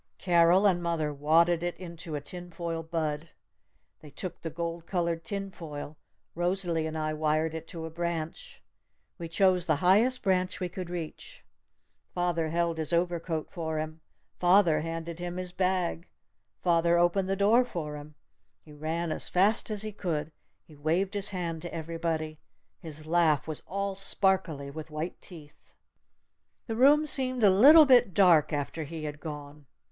Carol 0.17 0.65
and 0.65 0.81
mother 0.81 1.13
wadded 1.13 1.61
it 1.61 1.77
into 1.77 2.15
a 2.15 2.21
tin 2.21 2.49
foil 2.49 2.81
bud! 2.81 3.29
They 3.99 4.09
took 4.09 4.41
the 4.41 4.49
gold 4.49 4.87
colored 4.87 5.23
tin 5.23 5.51
foil! 5.51 5.95
Rosalee 6.33 6.87
and 6.87 6.97
I 6.97 7.13
wired 7.13 7.53
it 7.53 7.67
to 7.67 7.85
a 7.85 7.91
branch! 7.91 8.63
We 9.19 9.29
chose 9.29 9.67
the 9.67 9.75
highest 9.75 10.23
branch 10.23 10.59
we 10.59 10.69
could 10.69 10.89
reach! 10.89 11.45
Father 12.15 12.49
held 12.49 12.79
his 12.79 12.91
overcoat 12.91 13.51
for 13.51 13.77
him! 13.77 14.01
Father 14.39 14.81
handed 14.81 15.19
him 15.19 15.37
his 15.37 15.51
bag! 15.51 16.07
Father 16.63 16.97
opened 16.97 17.29
the 17.29 17.35
door 17.35 17.63
for 17.63 17.95
him! 17.95 18.15
He 18.65 18.73
ran 18.73 19.11
as 19.11 19.29
fast 19.29 19.69
as 19.69 19.83
he 19.83 19.91
could! 19.91 20.31
He 20.63 20.75
waved 20.75 21.13
his 21.13 21.29
hand 21.29 21.61
to 21.61 21.71
everybody! 21.71 22.39
His 22.79 23.05
laugh 23.05 23.47
was 23.47 23.61
all 23.67 23.93
sparkly 23.93 24.71
with 24.71 24.89
white 24.89 25.21
teeth! 25.21 25.73
The 26.65 26.75
room 26.75 27.05
seemed 27.05 27.43
a 27.43 27.51
little 27.51 27.85
bit 27.85 28.15
dark 28.15 28.51
after 28.51 28.83
he 28.83 29.03
had 29.03 29.19
gone. 29.19 29.67